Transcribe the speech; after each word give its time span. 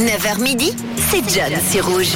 9h 0.00 0.40
midi, 0.40 0.72
c'est 0.96 1.22
John, 1.28 1.52
c'est 1.62 1.82
rouge. 1.82 2.12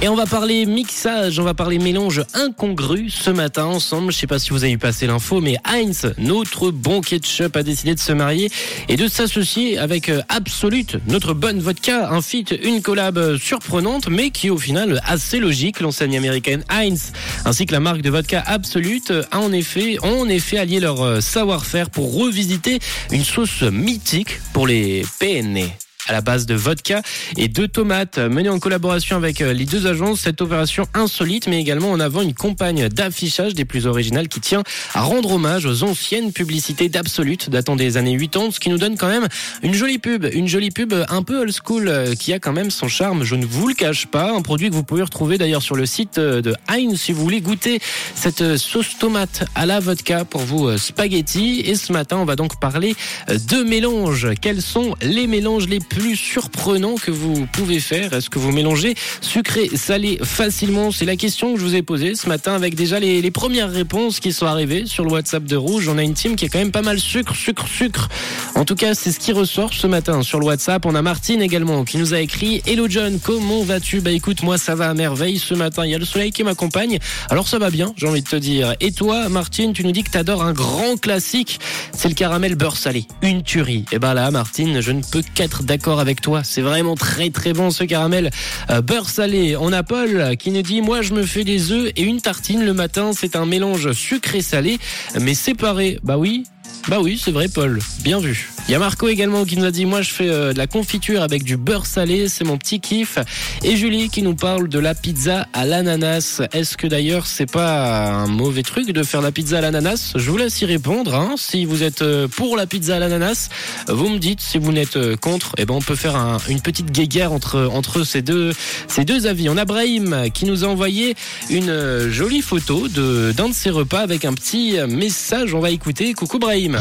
Et 0.00 0.08
on 0.08 0.14
va 0.14 0.24
parler 0.24 0.64
mixage, 0.64 1.38
on 1.38 1.42
va 1.42 1.52
parler 1.52 1.78
mélange 1.78 2.22
incongru 2.32 3.10
ce 3.10 3.28
matin 3.28 3.66
ensemble. 3.66 4.12
Je 4.12 4.16
sais 4.16 4.26
pas 4.26 4.38
si 4.38 4.48
vous 4.48 4.64
avez 4.64 4.78
passé 4.78 5.06
l'info, 5.06 5.42
mais 5.42 5.58
Heinz, 5.66 6.14
notre 6.16 6.70
bon 6.70 7.02
ketchup, 7.02 7.54
a 7.54 7.62
décidé 7.62 7.94
de 7.94 8.00
se 8.00 8.12
marier 8.12 8.50
et 8.88 8.96
de 8.96 9.08
s'associer 9.08 9.76
avec 9.76 10.08
euh, 10.08 10.22
Absolute, 10.30 10.96
notre 11.06 11.34
bonne 11.34 11.60
vodka, 11.60 12.08
un 12.10 12.22
feat, 12.22 12.54
une 12.62 12.80
collab 12.80 13.36
surprenante, 13.36 14.08
mais 14.08 14.30
qui 14.30 14.46
est 14.46 14.50
au 14.50 14.56
final 14.58 15.02
assez 15.04 15.38
logique. 15.38 15.80
L'enseigne 15.80 16.16
américaine 16.16 16.64
Heinz, 16.70 17.12
ainsi 17.44 17.66
que 17.66 17.72
la 17.72 17.80
marque 17.80 18.00
de 18.00 18.08
vodka 18.08 18.42
Absolute, 18.46 19.12
a 19.30 19.38
en 19.38 19.52
effet, 19.52 19.98
ont 20.02 20.22
en 20.22 20.28
effet 20.30 20.56
allié 20.56 20.80
leur 20.80 21.02
euh, 21.02 21.20
savoir-faire 21.20 21.90
pour 21.90 22.16
revisiter 22.16 22.78
une 23.12 23.24
sauce 23.24 23.60
mythique 23.60 24.40
pour 24.54 24.66
les 24.66 25.04
PNE 25.20 25.68
à 26.06 26.12
la 26.12 26.20
base 26.20 26.46
de 26.46 26.54
vodka 26.54 27.02
et 27.36 27.48
de 27.48 27.66
tomates. 27.66 28.18
Menée 28.18 28.48
en 28.48 28.58
collaboration 28.58 29.16
avec 29.16 29.40
euh, 29.40 29.52
les 29.52 29.64
deux 29.64 29.86
agences, 29.86 30.20
cette 30.20 30.40
opération 30.40 30.86
insolite 30.94 31.46
met 31.48 31.60
également 31.60 31.90
en 31.90 32.00
avant 32.00 32.22
une 32.22 32.34
campagne 32.34 32.88
d'affichage 32.88 33.54
des 33.54 33.64
plus 33.64 33.86
originales 33.86 34.28
qui 34.28 34.40
tient 34.40 34.62
à 34.94 35.02
rendre 35.02 35.32
hommage 35.32 35.66
aux 35.66 35.82
anciennes 35.82 36.32
publicités 36.32 36.88
d'Absolute 36.88 37.50
datant 37.50 37.76
des 37.76 37.96
années 37.96 38.16
80, 38.16 38.50
ce 38.52 38.60
qui 38.60 38.70
nous 38.70 38.78
donne 38.78 38.96
quand 38.96 39.08
même 39.08 39.28
une 39.62 39.74
jolie 39.74 39.98
pub, 39.98 40.26
une 40.32 40.48
jolie 40.48 40.70
pub 40.70 40.94
un 41.08 41.22
peu 41.22 41.40
old 41.40 41.52
school 41.52 41.88
euh, 41.88 42.14
qui 42.14 42.32
a 42.32 42.38
quand 42.38 42.52
même 42.52 42.70
son 42.70 42.88
charme, 42.88 43.24
je 43.24 43.34
ne 43.34 43.44
vous 43.44 43.68
le 43.68 43.74
cache 43.74 44.06
pas. 44.06 44.32
Un 44.32 44.42
produit 44.42 44.70
que 44.70 44.74
vous 44.74 44.84
pouvez 44.84 45.02
retrouver 45.02 45.38
d'ailleurs 45.38 45.62
sur 45.62 45.76
le 45.76 45.86
site 45.86 46.18
euh, 46.18 46.40
de 46.40 46.54
Heinz 46.68 47.00
si 47.00 47.12
vous 47.12 47.22
voulez 47.22 47.40
goûter 47.40 47.80
cette 48.14 48.56
sauce 48.56 48.98
tomate 48.98 49.44
à 49.54 49.66
la 49.66 49.80
vodka 49.80 50.24
pour 50.24 50.42
vos 50.42 50.76
spaghettis. 50.76 51.62
Et 51.64 51.74
ce 51.74 51.92
matin, 51.92 52.18
on 52.18 52.24
va 52.24 52.36
donc 52.36 52.60
parler 52.60 52.94
de 53.28 53.62
mélanges. 53.62 54.28
Quels 54.40 54.62
sont 54.62 54.94
les 55.02 55.26
mélanges 55.26 55.68
les 55.68 55.80
plus 55.80 55.95
plus 55.96 56.14
surprenant 56.14 56.96
que 56.96 57.10
vous 57.10 57.46
pouvez 57.50 57.80
faire 57.80 58.12
Est-ce 58.12 58.28
que 58.28 58.38
vous 58.38 58.52
mélangez 58.52 58.94
sucré, 59.22 59.70
salé 59.74 60.18
facilement? 60.22 60.90
C'est 60.90 61.06
la 61.06 61.16
question 61.16 61.54
que 61.54 61.58
je 61.58 61.64
vous 61.64 61.74
ai 61.74 61.80
posée 61.80 62.14
ce 62.14 62.28
matin 62.28 62.52
avec 62.52 62.74
déjà 62.74 63.00
les, 63.00 63.30
premières 63.30 63.70
réponses 63.70 64.20
qui 64.20 64.34
sont 64.34 64.44
arrivées 64.44 64.84
sur 64.84 65.04
le 65.04 65.12
WhatsApp 65.12 65.44
de 65.44 65.56
Rouge. 65.56 65.88
On 65.88 65.96
a 65.96 66.02
une 66.02 66.12
team 66.12 66.36
qui 66.36 66.44
est 66.44 66.48
quand 66.48 66.58
même 66.58 66.70
pas 66.70 66.82
mal 66.82 67.00
sucre, 67.00 67.34
sucre, 67.34 67.66
sucre. 67.66 68.08
En 68.56 68.66
tout 68.66 68.74
cas, 68.74 68.94
c'est 68.94 69.10
ce 69.10 69.18
qui 69.18 69.32
ressort 69.32 69.72
ce 69.72 69.86
matin 69.86 70.22
sur 70.22 70.38
le 70.38 70.44
WhatsApp. 70.44 70.84
On 70.84 70.94
a 70.94 71.00
Martine 71.00 71.40
également 71.40 71.84
qui 71.84 71.96
nous 71.96 72.12
a 72.12 72.20
écrit 72.20 72.62
Hello 72.66 72.88
John, 72.90 73.18
comment 73.18 73.62
vas-tu? 73.62 74.02
Bah 74.02 74.10
écoute, 74.10 74.42
moi 74.42 74.58
ça 74.58 74.74
va 74.74 74.90
à 74.90 74.94
merveille 74.94 75.38
ce 75.38 75.54
matin. 75.54 75.86
Il 75.86 75.92
y 75.92 75.94
a 75.94 75.98
le 75.98 76.04
soleil 76.04 76.30
qui 76.30 76.44
m'accompagne. 76.44 76.98
Alors 77.30 77.48
ça 77.48 77.58
va 77.58 77.70
bien, 77.70 77.94
j'ai 77.96 78.06
envie 78.06 78.22
de 78.22 78.28
te 78.28 78.36
dire. 78.36 78.74
Et 78.80 78.92
toi, 78.92 79.30
Martine, 79.30 79.72
tu 79.72 79.82
nous 79.82 79.92
dis 79.92 80.02
que 80.02 80.10
tu 80.10 80.18
adores 80.18 80.44
un 80.44 80.52
grand 80.52 81.00
classique. 81.00 81.58
C'est 81.96 82.08
le 82.08 82.14
caramel 82.14 82.54
beurre 82.54 82.76
salé. 82.76 83.06
Une 83.22 83.42
tuerie. 83.42 83.86
Et 83.92 83.98
ben 83.98 84.12
là, 84.12 84.30
Martine, 84.30 84.82
je 84.82 84.92
ne 84.92 85.00
peux 85.00 85.22
qu'être 85.34 85.62
d'accord 85.62 85.85
avec 85.94 86.20
toi. 86.20 86.42
C'est 86.44 86.62
vraiment 86.62 86.96
très 86.96 87.30
très 87.30 87.52
bon 87.52 87.70
ce 87.70 87.84
caramel 87.84 88.30
euh, 88.70 88.82
beurre 88.82 89.08
salé. 89.08 89.56
On 89.56 89.72
a 89.72 89.82
Paul 89.82 90.36
qui 90.36 90.50
nous 90.50 90.62
dit 90.62 90.82
moi 90.82 91.02
je 91.02 91.14
me 91.14 91.24
fais 91.24 91.44
des 91.44 91.70
œufs 91.70 91.92
et 91.96 92.02
une 92.02 92.20
tartine 92.20 92.64
le 92.64 92.74
matin. 92.74 93.12
C'est 93.16 93.36
un 93.36 93.46
mélange 93.46 93.92
sucré 93.92 94.40
salé 94.40 94.78
mais 95.20 95.34
séparé. 95.34 95.98
Bah 96.02 96.18
oui, 96.18 96.44
bah 96.88 96.98
oui, 97.00 97.20
c'est 97.22 97.32
vrai, 97.32 97.48
Paul. 97.48 97.78
Bien 98.02 98.20
vu. 98.20 98.55
Il 98.68 98.72
y 98.72 98.74
a 98.74 98.80
Marco 98.80 99.06
également 99.06 99.44
qui 99.44 99.56
nous 99.56 99.64
a 99.64 99.70
dit 99.70 99.86
moi 99.86 100.02
je 100.02 100.10
fais 100.10 100.28
euh, 100.28 100.52
de 100.52 100.58
la 100.58 100.66
confiture 100.66 101.22
avec 101.22 101.44
du 101.44 101.56
beurre 101.56 101.86
salé, 101.86 102.26
c'est 102.28 102.42
mon 102.42 102.58
petit 102.58 102.80
kiff. 102.80 103.16
Et 103.62 103.76
Julie 103.76 104.10
qui 104.10 104.22
nous 104.22 104.34
parle 104.34 104.68
de 104.68 104.80
la 104.80 104.96
pizza 104.96 105.46
à 105.52 105.64
l'ananas. 105.64 106.42
Est-ce 106.52 106.76
que 106.76 106.88
d'ailleurs 106.88 107.28
c'est 107.28 107.48
pas 107.48 108.08
un 108.08 108.26
mauvais 108.26 108.64
truc 108.64 108.90
de 108.90 109.04
faire 109.04 109.22
la 109.22 109.30
pizza 109.30 109.58
à 109.58 109.60
l'ananas? 109.60 110.14
Je 110.16 110.28
vous 110.28 110.36
laisse 110.36 110.60
y 110.62 110.64
répondre. 110.64 111.14
Hein. 111.14 111.34
Si 111.36 111.64
vous 111.64 111.84
êtes 111.84 112.02
euh, 112.02 112.26
pour 112.26 112.56
la 112.56 112.66
pizza 112.66 112.96
à 112.96 112.98
l'ananas, 112.98 113.50
vous 113.86 114.08
me 114.08 114.18
dites. 114.18 114.40
Si 114.40 114.58
vous 114.58 114.72
n'êtes 114.72 114.96
euh, 114.96 115.14
contre, 115.14 115.52
eh 115.58 115.64
ben 115.64 115.74
on 115.74 115.80
peut 115.80 115.94
faire 115.94 116.16
un, 116.16 116.38
une 116.48 116.60
petite 116.60 116.90
guéguerre 116.90 117.32
entre 117.32 117.70
entre 117.72 118.02
ces 118.02 118.22
deux 118.22 118.50
ces 118.88 119.04
deux 119.04 119.28
avis. 119.28 119.48
On 119.48 119.56
a 119.58 119.64
Brahim 119.64 120.24
qui 120.34 120.44
nous 120.44 120.64
a 120.64 120.66
envoyé 120.66 121.14
une 121.50 122.08
jolie 122.10 122.42
photo 122.42 122.88
de 122.88 123.30
d'un 123.30 123.48
de 123.48 123.54
ses 123.54 123.70
repas 123.70 124.00
avec 124.00 124.24
un 124.24 124.34
petit 124.34 124.74
message. 124.88 125.54
On 125.54 125.60
va 125.60 125.70
écouter. 125.70 126.14
Coucou 126.14 126.40
Brahim. 126.40 126.76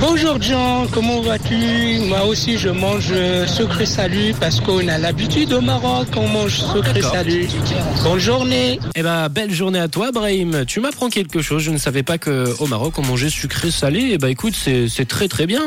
Bonjour 0.00 0.40
Jean 0.40 0.86
vas-tu? 1.22 2.00
Moi 2.08 2.24
aussi, 2.24 2.58
je 2.58 2.68
mange 2.68 3.10
euh, 3.12 3.46
sucré 3.46 3.86
salut 3.86 4.34
parce 4.38 4.60
qu'on 4.60 4.86
a 4.88 4.98
l'habitude 4.98 5.52
au 5.52 5.60
Maroc, 5.60 6.08
on 6.16 6.28
mange 6.28 6.60
sucré 6.60 7.02
salut. 7.02 7.48
Bonne 8.02 8.18
journée. 8.18 8.78
Eh 8.94 9.02
ben, 9.02 9.28
belle 9.28 9.52
journée 9.52 9.80
à 9.80 9.88
toi, 9.88 10.12
Brahim. 10.12 10.64
Tu 10.66 10.80
m'apprends 10.80 11.08
quelque 11.08 11.42
chose. 11.42 11.62
Je 11.62 11.70
ne 11.70 11.78
savais 11.78 12.02
pas 12.02 12.18
qu'au 12.18 12.66
Maroc, 12.66 12.98
on 12.98 13.02
mangeait 13.02 13.30
sucré 13.30 13.70
salé. 13.70 14.10
Eh 14.12 14.18
ben, 14.18 14.28
écoute, 14.28 14.54
c'est 14.56 15.08
très 15.08 15.28
très 15.28 15.46
bien. 15.46 15.62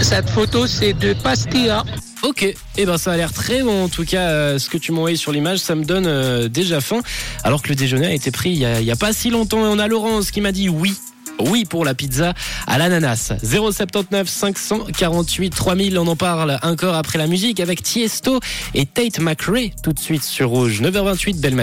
Cette 0.00 0.28
photo, 0.28 0.66
c'est 0.66 0.92
de 0.92 1.12
pastilla. 1.12 1.84
Ok, 2.22 2.42
et 2.42 2.56
eh 2.78 2.86
ben 2.86 2.96
ça 2.96 3.12
a 3.12 3.16
l'air 3.18 3.34
très 3.34 3.62
bon 3.62 3.84
en 3.84 3.88
tout 3.90 4.06
cas. 4.06 4.30
Euh, 4.30 4.58
ce 4.58 4.70
que 4.70 4.78
tu 4.78 4.92
m'as 4.92 4.98
envoyé 4.98 5.16
sur 5.16 5.30
l'image, 5.30 5.58
ça 5.58 5.74
me 5.74 5.84
donne 5.84 6.06
euh, 6.06 6.48
déjà 6.48 6.80
faim. 6.80 7.02
Alors 7.42 7.60
que 7.60 7.68
le 7.68 7.74
déjeuner 7.74 8.06
a 8.06 8.14
été 8.14 8.30
pris 8.30 8.48
il 8.48 8.56
y 8.56 8.64
a, 8.64 8.80
il 8.80 8.86
y 8.86 8.90
a 8.90 8.96
pas 8.96 9.12
si 9.12 9.28
longtemps. 9.28 9.58
Et 9.58 9.68
on 9.68 9.78
a 9.78 9.86
Laurence 9.86 10.30
qui 10.30 10.40
m'a 10.40 10.50
dit 10.50 10.70
oui. 10.70 10.94
Oui 11.40 11.64
pour 11.64 11.84
la 11.84 11.94
pizza 11.94 12.34
à 12.66 12.78
l'ananas. 12.78 13.32
079 13.42 14.28
548 14.28 15.50
3000. 15.50 15.98
On 15.98 16.06
en 16.06 16.16
parle 16.16 16.58
encore 16.62 16.94
après 16.94 17.18
la 17.18 17.26
musique 17.26 17.60
avec 17.60 17.82
Tiesto 17.82 18.40
et 18.74 18.86
Tate 18.86 19.18
McRae 19.20 19.70
tout 19.82 19.92
de 19.92 19.98
suite 19.98 20.22
sur 20.22 20.48
Rouge. 20.48 20.80
9h28, 20.82 21.40
belle 21.40 21.54
matinée. 21.54 21.62